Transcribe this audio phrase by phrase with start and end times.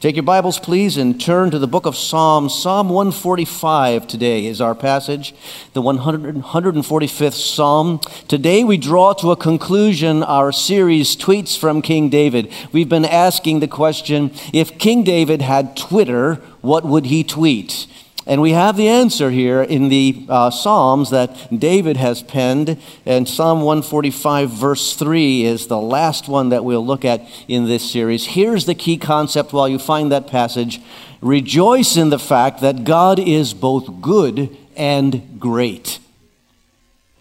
[0.00, 2.54] Take your Bibles, please, and turn to the book of Psalms.
[2.54, 5.34] Psalm 145 today is our passage,
[5.74, 8.00] the 100, 145th Psalm.
[8.26, 12.50] Today we draw to a conclusion our series, Tweets from King David.
[12.72, 17.86] We've been asking the question if King David had Twitter, what would he tweet?
[18.26, 22.78] And we have the answer here in the uh, Psalms that David has penned.
[23.06, 27.90] And Psalm 145, verse 3, is the last one that we'll look at in this
[27.90, 28.26] series.
[28.26, 30.80] Here's the key concept while you find that passage
[31.20, 35.98] Rejoice in the fact that God is both good and great.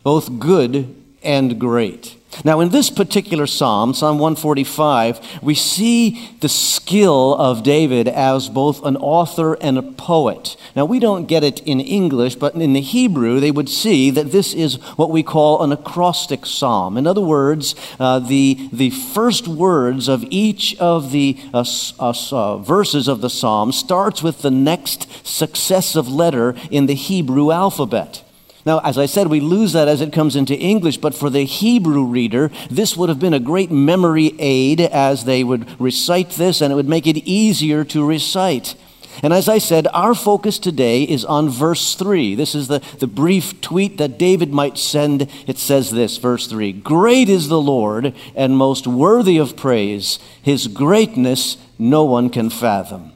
[0.04, 2.16] Both good and great.
[2.46, 8.86] Now, in this particular psalm, Psalm 145, we see the skill of David as both
[8.86, 10.56] an author and a poet.
[10.76, 14.32] Now, we don't get it in English, but in the Hebrew, they would see that
[14.32, 16.98] this is what we call an acrostic psalm.
[16.98, 21.66] In other words, uh, the, the first words of each of the uh,
[22.00, 27.52] uh, uh verses of the psalm starts with the next successive letter in the Hebrew
[27.52, 28.24] alphabet.
[28.70, 31.44] Now, as I said, we lose that as it comes into English, but for the
[31.44, 36.62] Hebrew reader, this would have been a great memory aid as they would recite this,
[36.62, 38.76] and it would make it easier to recite.
[39.24, 42.36] And as I said, our focus today is on verse 3.
[42.36, 45.28] This is the, the brief tweet that David might send.
[45.48, 50.20] It says this, verse 3 Great is the Lord and most worthy of praise.
[50.44, 53.14] His greatness no one can fathom.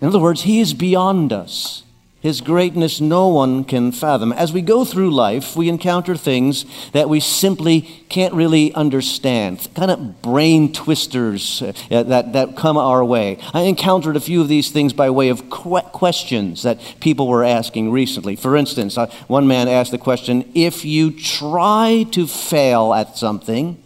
[0.00, 1.82] In other words, He is beyond us.
[2.26, 4.32] His greatness no one can fathom.
[4.32, 9.92] As we go through life, we encounter things that we simply can't really understand, kind
[9.92, 13.38] of brain twisters uh, that, that come our way.
[13.54, 17.44] I encountered a few of these things by way of que- questions that people were
[17.44, 18.34] asking recently.
[18.34, 23.80] For instance, uh, one man asked the question if you try to fail at something,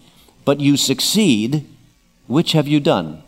[0.46, 1.66] but you succeed,
[2.26, 3.22] which have you done?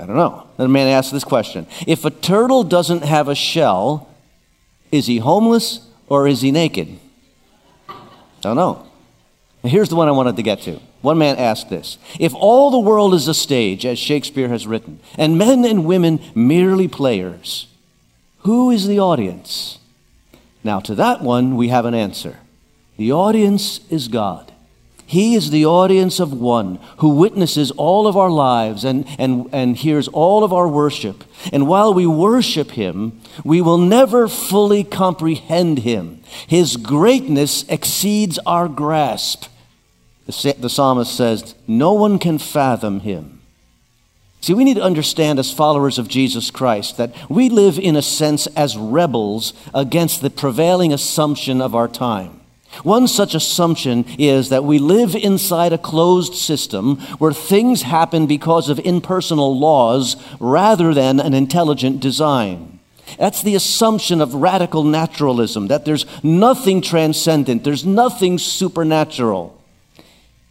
[0.00, 0.46] I don't know.
[0.56, 4.08] Then a man asked this question If a turtle doesn't have a shell,
[4.92, 6.98] is he homeless or is he naked?
[7.88, 7.94] I
[8.40, 8.86] don't know.
[9.62, 10.80] here's the one I wanted to get to.
[11.00, 15.00] One man asked this If all the world is a stage, as Shakespeare has written,
[15.16, 17.66] and men and women merely players,
[18.40, 19.78] who is the audience?
[20.64, 22.38] Now, to that one, we have an answer.
[22.96, 24.52] The audience is God.
[25.08, 29.74] He is the audience of one who witnesses all of our lives and, and, and
[29.74, 31.24] hears all of our worship.
[31.50, 36.20] And while we worship Him, we will never fully comprehend Him.
[36.46, 39.46] His greatness exceeds our grasp.
[40.26, 43.40] The, the psalmist says, No one can fathom Him.
[44.42, 48.02] See, we need to understand as followers of Jesus Christ that we live in a
[48.02, 52.37] sense as rebels against the prevailing assumption of our time.
[52.82, 58.68] One such assumption is that we live inside a closed system where things happen because
[58.68, 62.78] of impersonal laws rather than an intelligent design.
[63.18, 69.58] That's the assumption of radical naturalism, that there's nothing transcendent, there's nothing supernatural.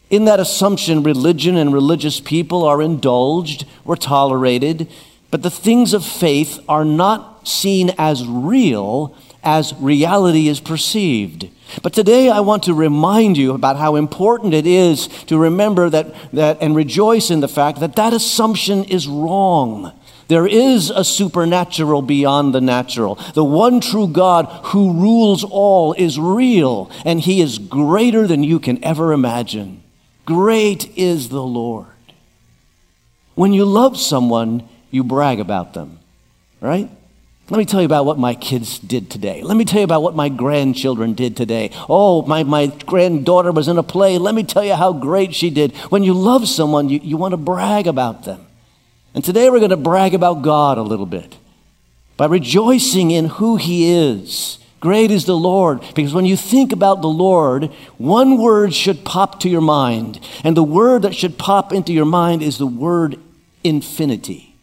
[0.10, 4.90] In that assumption, religion and religious people are indulged or tolerated,
[5.30, 11.50] but the things of faith are not seen as real as reality is perceived.
[11.82, 16.16] But today I want to remind you about how important it is to remember that,
[16.32, 19.92] that and rejoice in the fact that that assumption is wrong.
[20.28, 23.16] There is a supernatural beyond the natural.
[23.34, 28.60] The one true God who rules all is real, and he is greater than you
[28.60, 29.84] can ever imagine.
[30.26, 31.88] Great is the Lord.
[33.36, 36.00] When you love someone, you brag about them,
[36.60, 36.90] right?
[37.50, 39.42] Let me tell you about what my kids did today.
[39.42, 41.72] Let me tell you about what my grandchildren did today.
[41.88, 44.18] Oh, my, my granddaughter was in a play.
[44.18, 45.74] Let me tell you how great she did.
[45.90, 48.46] When you love someone, you, you want to brag about them.
[49.14, 51.38] And today we're going to brag about God a little bit
[52.18, 54.60] by rejoicing in who He is.
[54.82, 55.80] Great is the Lord.
[55.96, 60.20] Because when you think about the Lord, one word should pop to your mind.
[60.44, 63.18] And the word that should pop into your mind is the word
[63.64, 64.56] infinity.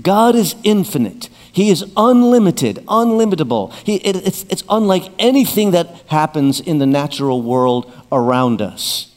[0.00, 1.28] God is infinite.
[1.52, 3.68] He is unlimited, unlimitable.
[3.84, 9.12] He, it, it's, it's unlike anything that happens in the natural world around us.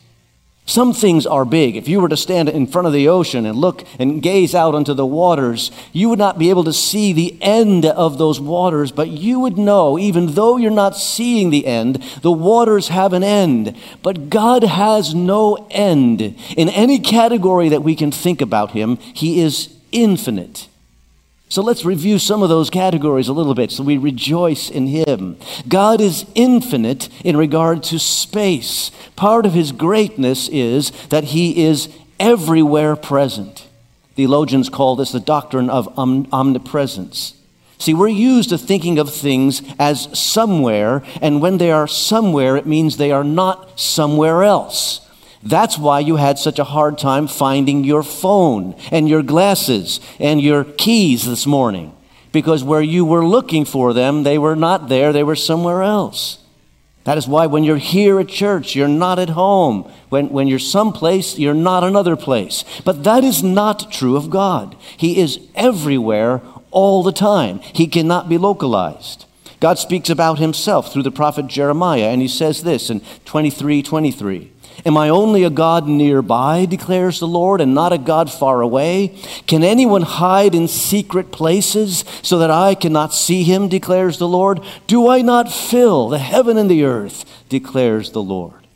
[0.67, 1.75] Some things are big.
[1.75, 4.73] If you were to stand in front of the ocean and look and gaze out
[4.73, 8.91] onto the waters, you would not be able to see the end of those waters,
[8.91, 13.23] but you would know, even though you're not seeing the end, the waters have an
[13.23, 13.77] end.
[14.01, 16.21] But God has no end.
[16.57, 20.67] In any category that we can think about Him, He is infinite.
[21.47, 25.37] So let's review some of those categories a little bit so we rejoice in Him.
[25.67, 28.91] God is infinite in regard to space.
[29.15, 33.67] Part of His greatness is that He is everywhere present.
[34.15, 37.35] Theologians call this the doctrine of om- omnipresence.
[37.77, 42.65] See, we're used to thinking of things as somewhere, and when they are somewhere, it
[42.65, 45.04] means they are not somewhere else.
[45.45, 50.41] That's why you had such a hard time finding your phone and your glasses and
[50.41, 51.95] your keys this morning.
[52.31, 56.39] Because where you were looking for them, they were not there, they were somewhere else.
[57.05, 59.89] That is why when you're here at church, you're not at home.
[60.09, 62.65] When, when you're someplace, you're not another place.
[62.83, 64.75] But that is not true of God.
[64.97, 69.25] He is everywhere all the time, He cannot be localized.
[69.59, 74.51] God speaks about Himself through the prophet Jeremiah, and He says this in 23 23.
[74.83, 79.17] Am I only a God nearby, declares the Lord, and not a God far away?
[79.47, 84.59] Can anyone hide in secret places so that I cannot see him, declares the Lord?
[84.87, 88.67] Do I not fill the heaven and the earth, declares the Lord?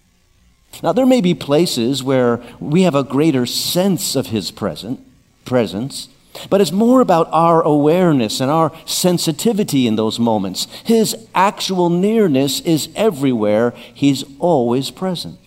[0.82, 5.06] Now, there may be places where we have a greater sense of his present,
[5.44, 6.08] presence,
[6.50, 10.68] but it's more about our awareness and our sensitivity in those moments.
[10.86, 15.38] His actual nearness is everywhere, he's always present.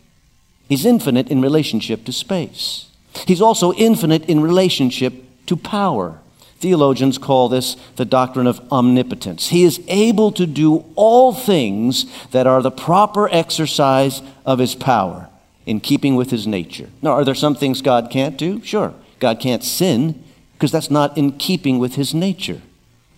[0.73, 2.87] He's infinite in relationship to space.
[3.27, 5.13] He's also infinite in relationship
[5.45, 6.19] to power.
[6.61, 9.49] Theologians call this the doctrine of omnipotence.
[9.49, 15.29] He is able to do all things that are the proper exercise of his power
[15.67, 16.89] in keeping with his nature.
[17.03, 18.65] Now, are there some things God can't do?
[18.65, 18.95] Sure.
[19.19, 20.25] God can't sin
[20.55, 22.63] because that's not in keeping with his nature.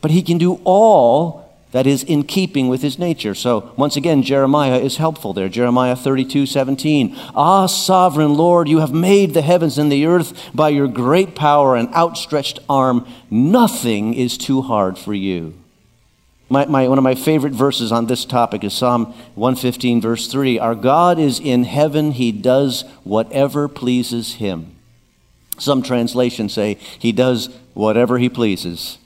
[0.00, 1.43] But he can do all
[1.74, 3.34] that is in keeping with his nature.
[3.34, 5.48] So, once again, Jeremiah is helpful there.
[5.48, 7.16] Jeremiah 32 17.
[7.34, 11.74] Ah, sovereign Lord, you have made the heavens and the earth by your great power
[11.74, 13.04] and outstretched arm.
[13.28, 15.54] Nothing is too hard for you.
[16.48, 20.60] My, my, one of my favorite verses on this topic is Psalm 115, verse 3.
[20.60, 24.76] Our God is in heaven, he does whatever pleases him.
[25.58, 28.98] Some translations say he does whatever he pleases.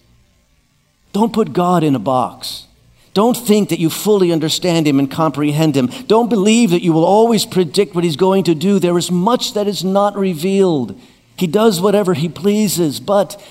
[1.18, 2.68] Don't put God in a box.
[3.12, 5.88] Don't think that you fully understand Him and comprehend Him.
[6.06, 8.78] Don't believe that you will always predict what He's going to do.
[8.78, 10.96] There is much that is not revealed.
[11.36, 13.44] He does whatever He pleases, but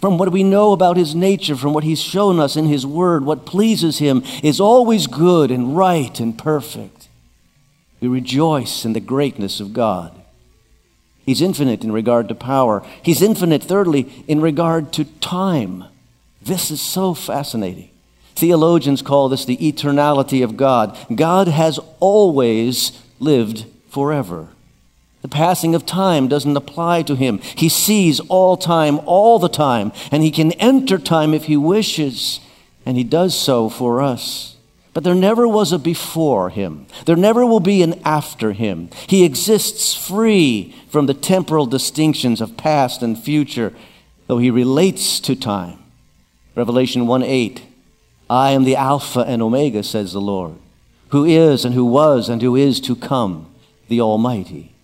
[0.00, 3.24] from what we know about His nature, from what He's shown us in His Word,
[3.24, 7.06] what pleases Him is always good and right and perfect.
[8.00, 10.20] We rejoice in the greatness of God.
[11.24, 12.84] He's infinite in regard to power.
[13.04, 15.84] He's infinite, thirdly, in regard to time.
[16.44, 17.90] This is so fascinating.
[18.34, 20.96] Theologians call this the eternality of God.
[21.14, 24.48] God has always lived forever.
[25.22, 27.38] The passing of time doesn't apply to him.
[27.38, 32.40] He sees all time, all the time, and he can enter time if he wishes,
[32.84, 34.56] and he does so for us.
[34.92, 36.86] But there never was a before him.
[37.06, 38.90] There never will be an after him.
[39.06, 43.72] He exists free from the temporal distinctions of past and future,
[44.26, 45.83] though he relates to time.
[46.54, 47.62] Revelation 1 8.
[48.30, 50.54] I am the Alpha and Omega, says the Lord,
[51.08, 53.52] who is and who was and who is to come,
[53.88, 54.74] the Almighty.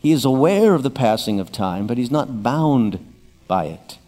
[0.00, 2.98] He is aware of the passing of time, but he's not bound
[3.46, 3.98] by it.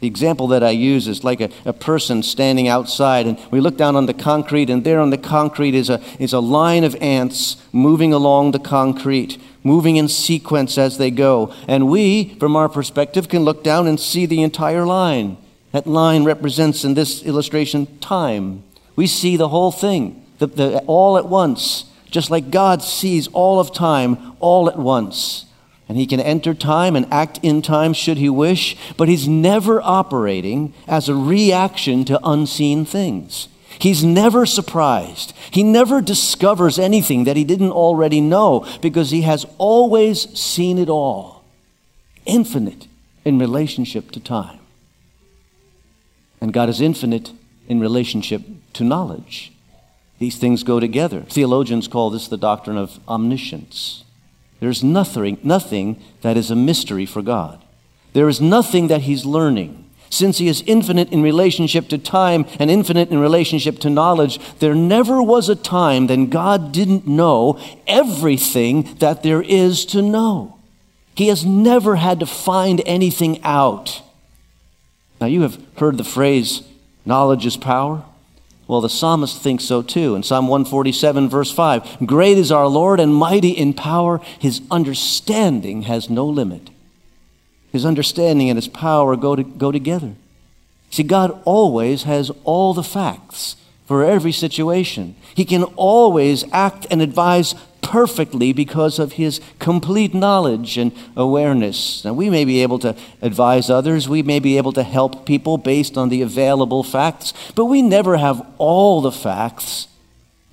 [0.00, 3.76] The example that I use is like a, a person standing outside, and we look
[3.76, 6.96] down on the concrete, and there on the concrete is a, is a line of
[7.02, 11.52] ants moving along the concrete, moving in sequence as they go.
[11.68, 15.36] And we, from our perspective, can look down and see the entire line.
[15.72, 18.64] That line represents in this illustration time.
[18.96, 23.60] We see the whole thing, the, the, all at once, just like God sees all
[23.60, 25.46] of time all at once.
[25.88, 29.80] And he can enter time and act in time should he wish, but he's never
[29.82, 33.48] operating as a reaction to unseen things.
[33.80, 35.32] He's never surprised.
[35.50, 40.88] He never discovers anything that he didn't already know because he has always seen it
[40.88, 41.44] all.
[42.24, 42.86] Infinite
[43.24, 44.59] in relationship to time.
[46.40, 47.32] And God is infinite
[47.68, 48.42] in relationship
[48.74, 49.52] to knowledge.
[50.18, 51.22] These things go together.
[51.22, 54.04] Theologians call this the doctrine of omniscience.
[54.60, 57.62] There's nothing, nothing that is a mystery for God.
[58.12, 59.86] There is nothing that He's learning.
[60.10, 64.74] Since He is infinite in relationship to time and infinite in relationship to knowledge, there
[64.74, 70.58] never was a time that God didn't know everything that there is to know.
[71.14, 74.02] He has never had to find anything out.
[75.20, 76.62] Now, you have heard the phrase,
[77.04, 78.04] knowledge is power.
[78.66, 80.14] Well, the psalmist thinks so too.
[80.14, 84.20] In Psalm 147, verse 5 Great is our Lord and mighty in power.
[84.38, 86.70] His understanding has no limit.
[87.72, 90.12] His understanding and his power go, to, go together.
[90.90, 95.16] See, God always has all the facts for every situation.
[95.34, 97.54] He can always act and advise
[97.90, 102.04] perfectly because of his complete knowledge and awareness.
[102.04, 105.58] Now, we may be able to advise others, we may be able to help people
[105.58, 109.88] based on the available facts, but we never have all the facts.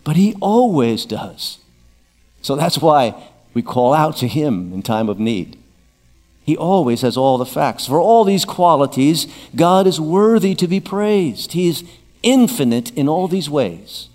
[0.04, 1.60] But he always does.
[2.42, 3.14] So that's why
[3.54, 5.60] we call out to him in time of need.
[6.44, 7.86] He always has all the facts.
[7.86, 11.52] For all these qualities, God is worthy to be praised.
[11.52, 11.84] He is
[12.24, 14.10] infinite in all these ways.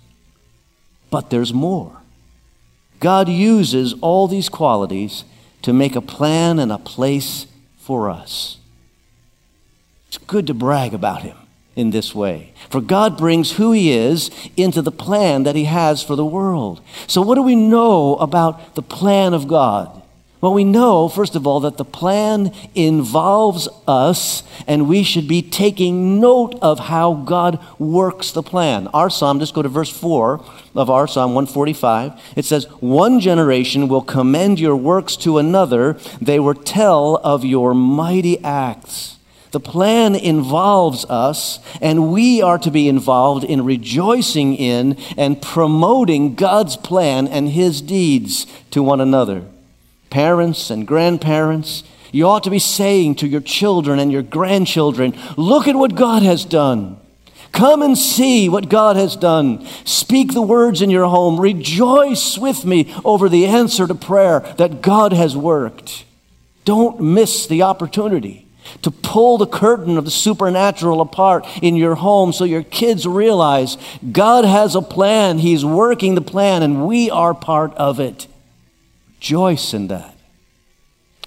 [1.09, 2.02] But there's more.
[3.03, 5.25] God uses all these qualities
[5.61, 8.59] to make a plan and a place for us.
[10.07, 11.35] It's good to brag about Him
[11.75, 12.53] in this way.
[12.69, 16.79] For God brings who He is into the plan that He has for the world.
[17.05, 20.01] So, what do we know about the plan of God?
[20.43, 25.41] Well, we know, first of all, that the plan involves us, and we should be
[25.41, 28.87] taking note of how God works the plan.
[28.87, 30.43] Our psalm, just go to verse 4
[30.75, 32.21] of our Psalm 145.
[32.35, 37.73] It says, One generation will commend your works to another, they will tell of your
[37.73, 39.19] mighty acts.
[39.51, 46.35] The plan involves us, and we are to be involved in rejoicing in and promoting
[46.35, 49.45] God's plan and His deeds to one another
[50.13, 55.67] parents and grandparents, you ought to be saying to your children and your grandchildren, Look
[55.67, 56.97] at what God has done.
[57.51, 59.65] Come and see what God has done.
[59.85, 61.41] Speak the words in your home.
[61.41, 66.05] Rejoice with me over the answer to prayer that God has worked.
[66.63, 68.47] Don't miss the opportunity
[68.83, 73.77] to pull the curtain of the supernatural apart in your home so your kids realize
[74.11, 75.39] God has a plan.
[75.39, 78.27] He's working the plan, and we are part of it
[79.23, 80.17] rejoice in that.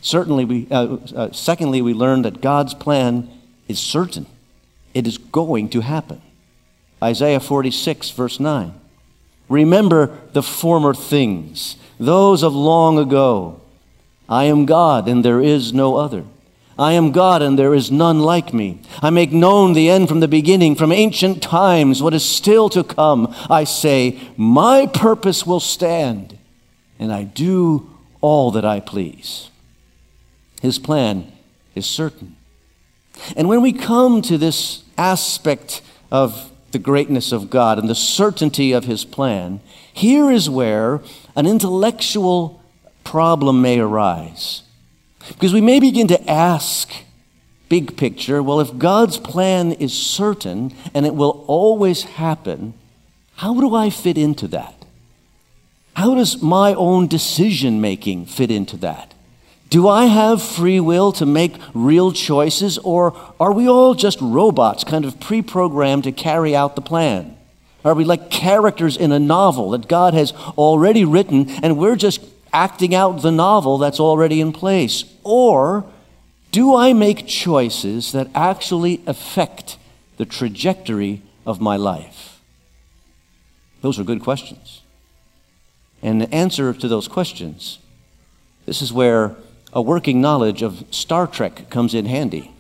[0.02, 3.30] Certainly, we, uh, uh, secondly, we learn that God's plan
[3.68, 4.26] is certain.
[4.92, 6.20] It is going to happen.
[7.02, 8.74] Isaiah 46, verse 9.
[9.48, 13.62] Remember the former things, those of long ago.
[14.28, 16.24] I am God, and there is no other.
[16.78, 18.80] I am God, and there is none like me.
[19.00, 22.84] I make known the end from the beginning, from ancient times, what is still to
[22.84, 23.34] come.
[23.48, 26.35] I say, My purpose will stand
[26.98, 29.50] and I do all that I please.
[30.60, 31.32] His plan
[31.74, 32.36] is certain.
[33.36, 38.72] And when we come to this aspect of the greatness of God and the certainty
[38.72, 39.60] of His plan,
[39.92, 41.00] here is where
[41.34, 42.62] an intellectual
[43.04, 44.62] problem may arise.
[45.28, 46.92] Because we may begin to ask,
[47.68, 52.74] big picture, well, if God's plan is certain and it will always happen,
[53.36, 54.75] how do I fit into that?
[55.96, 59.14] How does my own decision making fit into that?
[59.70, 64.84] Do I have free will to make real choices, or are we all just robots,
[64.84, 67.34] kind of pre programmed to carry out the plan?
[67.82, 72.20] Are we like characters in a novel that God has already written, and we're just
[72.52, 75.04] acting out the novel that's already in place?
[75.24, 75.86] Or
[76.52, 79.78] do I make choices that actually affect
[80.18, 82.42] the trajectory of my life?
[83.80, 84.82] Those are good questions.
[86.02, 87.78] And the answer to those questions,
[88.64, 89.36] this is where
[89.72, 92.52] a working knowledge of Star Trek comes in handy.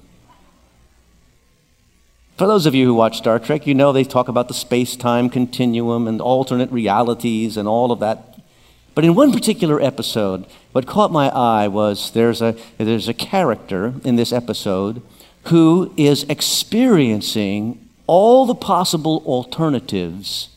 [2.36, 4.94] For those of you who watch Star Trek, you know they talk about the space
[4.94, 8.38] time continuum and alternate realities and all of that.
[8.94, 13.94] But in one particular episode, what caught my eye was there's a, there's a character
[14.04, 15.00] in this episode
[15.44, 20.50] who is experiencing all the possible alternatives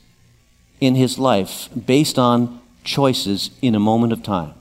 [0.81, 2.59] in his life based on
[2.89, 4.53] choices in a moment of time.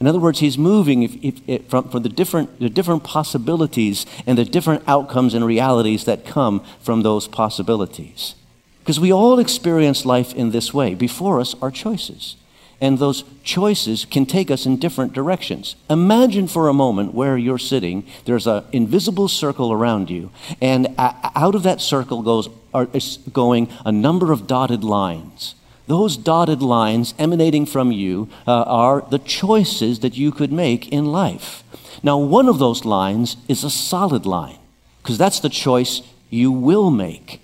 [0.00, 4.06] In other words, he's moving if, if, if, from, from the, different, the different possibilities
[4.26, 8.34] and the different outcomes and realities that come from those possibilities.
[8.80, 10.94] Because we all experience life in this way.
[10.94, 12.36] Before us are choices.
[12.80, 15.74] And those choices can take us in different directions.
[15.90, 20.30] Imagine for a moment where you're sitting, there's an invisible circle around you,
[20.60, 22.88] and out of that circle goes, are,
[23.32, 25.56] going a number of dotted lines.
[25.88, 31.06] Those dotted lines emanating from you uh, are the choices that you could make in
[31.06, 31.64] life.
[32.02, 34.58] Now, one of those lines is a solid line,
[35.02, 37.40] because that's the choice you will make.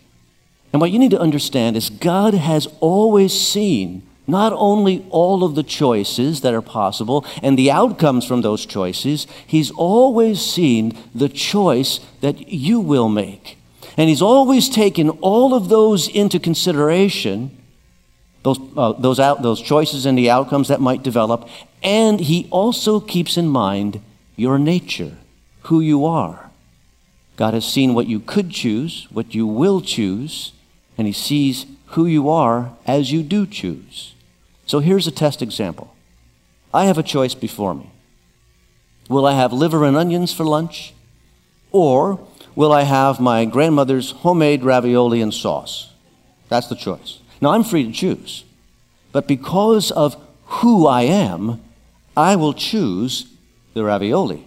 [0.74, 5.54] And what you need to understand is God has always seen not only all of
[5.54, 11.30] the choices that are possible and the outcomes from those choices, He's always seen the
[11.30, 13.56] choice that you will make.
[13.96, 17.56] And He's always taken all of those into consideration
[18.44, 21.48] those, uh, those, out, those choices and the outcomes that might develop.
[21.82, 24.00] And he also keeps in mind
[24.36, 25.16] your nature,
[25.62, 26.50] who you are.
[27.36, 30.52] God has seen what you could choose, what you will choose,
[30.96, 34.14] and he sees who you are as you do choose.
[34.66, 35.94] So here's a test example.
[36.72, 37.90] I have a choice before me.
[39.08, 40.94] Will I have liver and onions for lunch?
[41.72, 42.20] Or
[42.54, 45.92] will I have my grandmother's homemade ravioli and sauce?
[46.48, 47.20] That's the choice.
[47.44, 48.42] Now, I'm free to choose.
[49.12, 51.60] But because of who I am,
[52.16, 53.26] I will choose
[53.74, 54.46] the ravioli.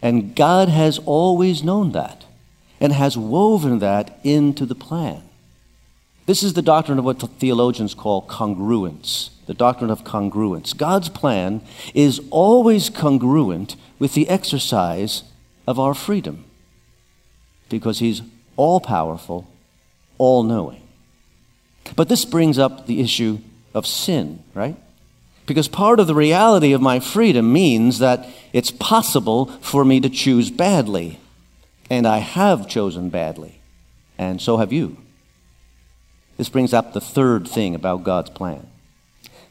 [0.00, 2.24] And God has always known that
[2.80, 5.22] and has woven that into the plan.
[6.26, 10.76] This is the doctrine of what theologians call congruence, the doctrine of congruence.
[10.76, 11.62] God's plan
[11.94, 15.24] is always congruent with the exercise
[15.66, 16.44] of our freedom
[17.68, 18.22] because He's
[18.56, 19.50] all powerful,
[20.16, 20.82] all knowing.
[21.96, 23.38] But this brings up the issue
[23.74, 24.76] of sin, right?
[25.46, 30.10] Because part of the reality of my freedom means that it's possible for me to
[30.10, 31.18] choose badly.
[31.88, 33.60] And I have chosen badly.
[34.18, 34.98] And so have you.
[36.36, 38.66] This brings up the third thing about God's plan.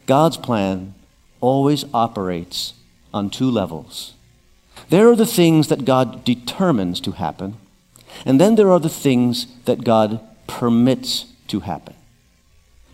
[0.06, 0.94] God's plan
[1.42, 2.74] always operates
[3.14, 4.14] on two levels.
[4.90, 7.58] There are the things that God determines to happen,
[8.26, 11.96] and then there are the things that God permits to happen.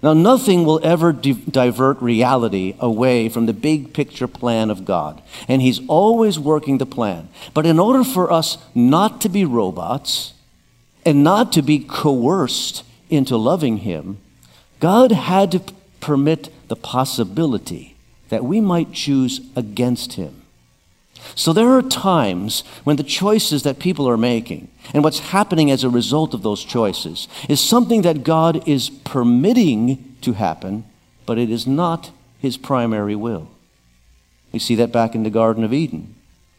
[0.03, 5.21] Now, nothing will ever di- divert reality away from the big picture plan of God.
[5.47, 7.29] And He's always working the plan.
[7.53, 10.33] But in order for us not to be robots
[11.05, 14.17] and not to be coerced into loving Him,
[14.81, 17.95] God had to p- permit the possibility
[18.27, 20.42] that we might choose against Him.
[21.35, 25.83] So there are times when the choices that people are making and what's happening as
[25.83, 30.85] a result of those choices is something that God is permitting to happen,
[31.25, 33.49] but it is not his primary will.
[34.51, 36.15] We see that back in the Garden of Eden.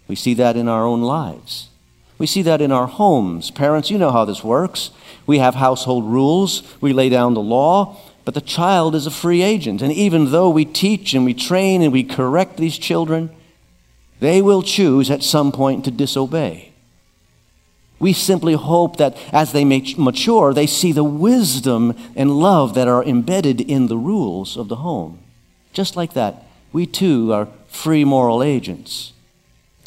[0.08, 1.68] We see that in our own lives.
[2.18, 3.50] We see that in our homes.
[3.50, 4.90] Parents, you know how this works.
[5.26, 9.42] We have household rules, we lay down the law, but the child is a free
[9.42, 9.82] agent.
[9.82, 13.30] And even though we teach and we train and we correct these children,
[14.20, 16.72] they will choose at some point to disobey.
[17.98, 23.04] We simply hope that as they mature, they see the wisdom and love that are
[23.04, 25.20] embedded in the rules of the home.
[25.72, 29.12] Just like that, we too are free moral agents.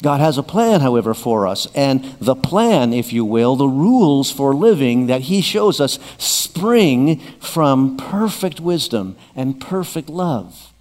[0.02, 4.30] God has a plan, however, for us, and the plan, if you will, the rules
[4.30, 10.72] for living that He shows us spring from perfect wisdom and perfect love.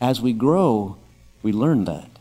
[0.00, 0.96] As we grow,
[1.42, 2.11] we learn that.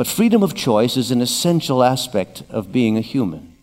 [0.00, 3.54] But freedom of choice is an essential aspect of being a human.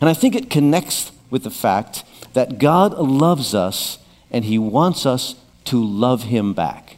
[0.00, 2.02] And I think it connects with the fact
[2.32, 6.96] that God loves us and He wants us to love Him back.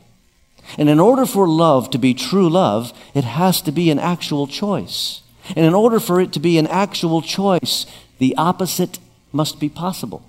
[0.79, 4.47] And in order for love to be true love, it has to be an actual
[4.47, 5.21] choice.
[5.55, 7.85] And in order for it to be an actual choice,
[8.17, 8.99] the opposite
[9.31, 10.25] must be possible.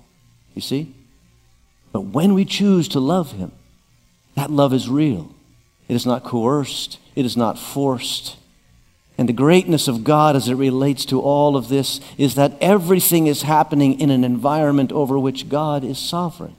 [0.54, 0.94] You see?
[1.90, 3.50] But when we choose to love Him,
[4.34, 5.34] that love is real.
[5.88, 8.36] It is not coerced, it is not forced,
[9.18, 13.26] and the greatness of God as it relates to all of this is that everything
[13.26, 16.54] is happening in an environment over which God is sovereign.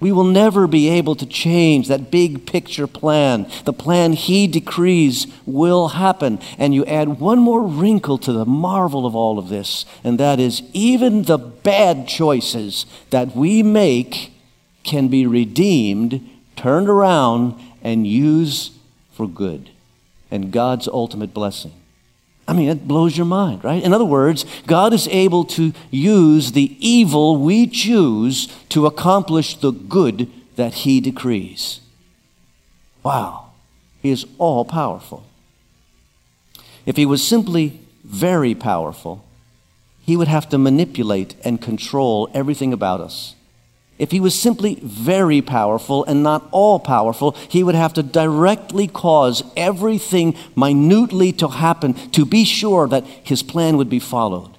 [0.00, 3.50] We will never be able to change that big picture plan.
[3.64, 6.38] The plan He decrees will happen.
[6.58, 10.40] And you add one more wrinkle to the marvel of all of this, and that
[10.40, 14.32] is even the bad choices that we make
[14.84, 18.72] can be redeemed, turned around, and used
[19.12, 19.70] for good
[20.30, 21.72] and God's ultimate blessing.
[22.48, 23.82] I mean, it blows your mind, right?
[23.82, 29.72] In other words, God is able to use the evil we choose to accomplish the
[29.72, 31.80] good that He decrees.
[33.02, 33.50] Wow.
[34.02, 35.24] He is all powerful.
[36.84, 39.24] If He was simply very powerful,
[40.04, 43.35] He would have to manipulate and control everything about us.
[43.98, 48.86] If he was simply very powerful and not all powerful, he would have to directly
[48.86, 54.56] cause everything minutely to happen to be sure that his plan would be followed.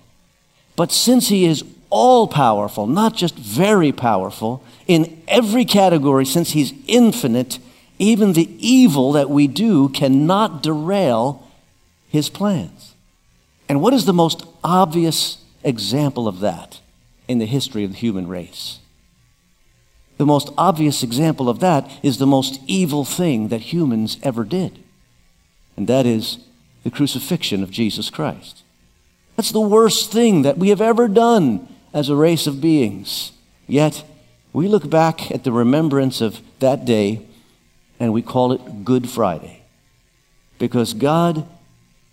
[0.75, 6.73] But since he is all powerful, not just very powerful, in every category, since he's
[6.87, 7.59] infinite,
[7.99, 11.47] even the evil that we do cannot derail
[12.09, 12.95] his plans.
[13.69, 16.79] And what is the most obvious example of that
[17.27, 18.79] in the history of the human race?
[20.17, 24.83] The most obvious example of that is the most evil thing that humans ever did,
[25.75, 26.39] and that is
[26.83, 28.63] the crucifixion of Jesus Christ.
[29.35, 33.31] That's the worst thing that we have ever done as a race of beings.
[33.67, 34.03] Yet,
[34.53, 37.25] we look back at the remembrance of that day
[37.99, 39.61] and we call it Good Friday.
[40.57, 41.47] Because God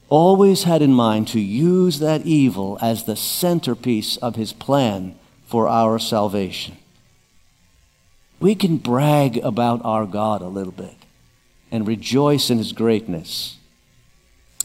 [0.09, 5.15] always had in mind to use that evil as the centerpiece of his plan
[5.47, 6.77] for our salvation.
[8.41, 10.97] We can brag about our God a little bit
[11.71, 13.57] and rejoice in his greatness.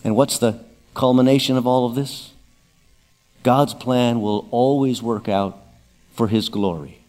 [0.03, 2.33] And what's the culmination of all of this?
[3.43, 5.57] God's plan will always work out
[6.13, 6.99] for his glory.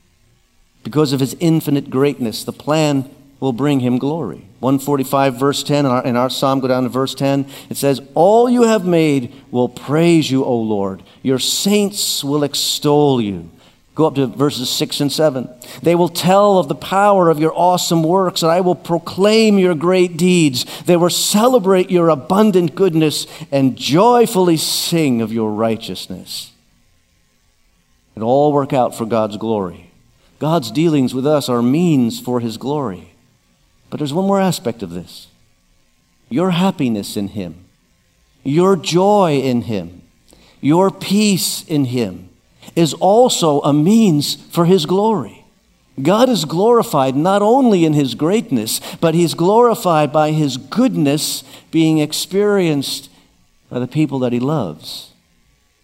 [0.82, 4.46] Because of his infinite greatness, the plan will bring him glory.
[4.60, 7.46] 145, verse 10, in our, in our psalm, go down to verse 10.
[7.70, 11.02] It says, All you have made will praise you, O Lord.
[11.22, 13.50] Your saints will extol you.
[13.94, 15.48] Go up to verses 6 and 7.
[15.82, 19.74] They will tell of the power of your awesome works, and I will proclaim your
[19.74, 20.64] great deeds.
[20.82, 26.52] They will celebrate your abundant goodness and joyfully sing of your righteousness.
[28.14, 29.90] It all work out for God's glory.
[30.38, 33.12] God's dealings with us are means for his glory.
[33.90, 35.26] But there's one more aspect of this
[36.28, 37.64] your happiness in him,
[38.44, 40.02] your joy in him,
[40.60, 42.29] your peace in him
[42.76, 45.44] is also a means for his glory.
[46.00, 51.98] God is glorified not only in his greatness, but he's glorified by his goodness being
[51.98, 53.10] experienced
[53.68, 55.12] by the people that he loves.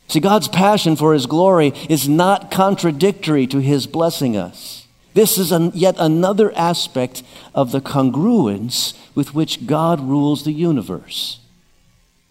[0.08, 4.86] See, God's passion for his glory is not contradictory to his blessing us.
[5.14, 7.22] This is an, yet another aspect
[7.54, 11.40] of the congruence with which God rules the universe.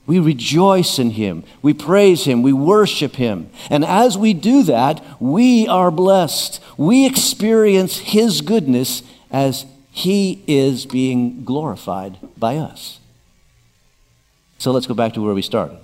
[0.08, 1.44] We rejoice in Him.
[1.62, 2.44] We praise Him.
[2.44, 3.50] We worship Him.
[3.70, 6.62] And as we do that, we are blessed.
[6.78, 13.00] We experience His goodness as He is being glorified by us.
[14.58, 15.78] So let's go back to where we started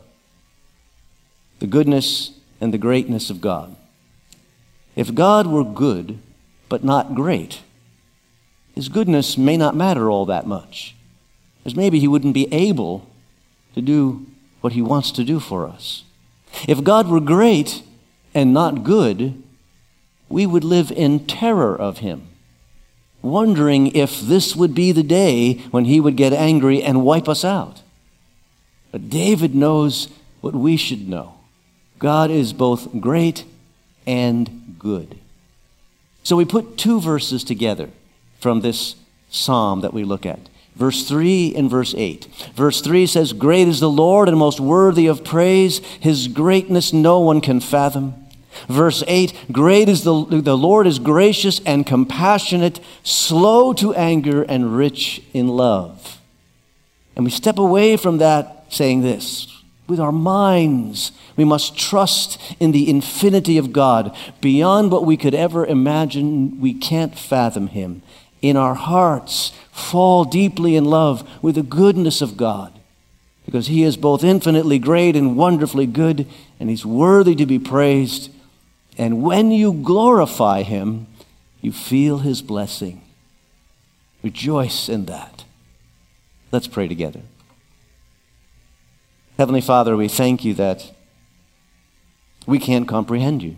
[1.60, 3.76] the goodness and the greatness of God.
[4.96, 6.18] If God were good,
[6.70, 7.62] but not great,
[8.74, 10.96] His goodness may not matter all that much,
[11.64, 13.08] as maybe He wouldn't be able
[13.76, 14.26] to do
[14.62, 16.04] what He wants to do for us.
[16.68, 17.84] If God were great
[18.34, 19.42] and not good,
[20.30, 22.28] we would live in terror of Him,
[23.22, 27.44] wondering if this would be the day when He would get angry and wipe us
[27.44, 27.82] out.
[28.92, 30.10] But David knows
[30.42, 31.36] what we should know
[32.00, 33.46] God is both great
[34.08, 35.20] and good.
[36.24, 37.90] So we put two verses together
[38.40, 38.96] from this
[39.30, 40.40] psalm that we look at.
[40.82, 42.26] Verse 3 and verse 8.
[42.56, 45.78] Verse 3 says, Great is the Lord and most worthy of praise.
[46.00, 48.16] His greatness no one can fathom.
[48.68, 54.76] Verse 8 Great is the, the Lord is gracious and compassionate, slow to anger, and
[54.76, 56.20] rich in love.
[57.16, 62.72] And we step away from that saying this with our minds, we must trust in
[62.72, 64.18] the infinity of God.
[64.42, 68.02] Beyond what we could ever imagine, we can't fathom Him.
[68.42, 72.78] In our hearts, fall deeply in love with the goodness of God
[73.46, 76.28] because He is both infinitely great and wonderfully good,
[76.60, 78.32] and He's worthy to be praised.
[78.98, 81.08] And when you glorify Him,
[81.60, 83.02] you feel His blessing.
[84.24, 85.44] Rejoice in that.
[86.52, 87.22] Let's pray together.
[89.38, 90.92] Heavenly Father, we thank you that
[92.46, 93.58] we can't comprehend you.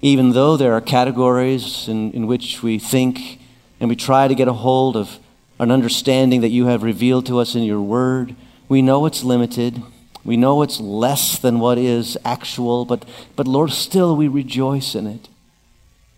[0.00, 3.39] Even though there are categories in, in which we think
[3.80, 5.18] and we try to get a hold of
[5.58, 8.34] an understanding that you have revealed to us in your word,
[8.68, 9.82] we know it's limited.
[10.24, 13.04] We know it's less than what is actual, but,
[13.36, 15.28] but Lord, still we rejoice in it.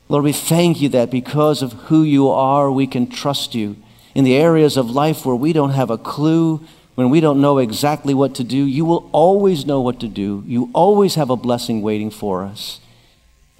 [0.09, 3.77] Lord, we thank you that because of who you are, we can trust you.
[4.15, 7.59] In the areas of life where we don't have a clue, when we don't know
[7.59, 10.43] exactly what to do, you will always know what to do.
[10.47, 12.81] You always have a blessing waiting for us.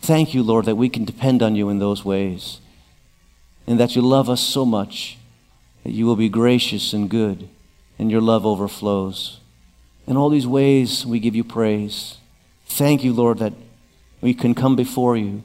[0.01, 2.59] Thank you, Lord, that we can depend on you in those ways
[3.67, 5.19] and that you love us so much
[5.85, 7.49] that you will be gracious and good
[7.99, 9.41] and your love overflows.
[10.07, 12.19] In all these ways, we give you praise.
[12.67, 13.53] Thank you, Lord, that
[14.21, 15.43] we can come before you.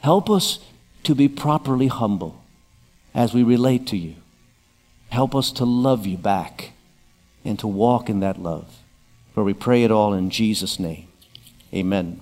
[0.00, 0.60] Help us
[1.04, 2.42] to be properly humble
[3.14, 4.14] as we relate to you.
[5.10, 6.72] Help us to love you back
[7.44, 8.78] and to walk in that love.
[9.34, 11.08] For we pray it all in Jesus' name.
[11.72, 12.20] Amen.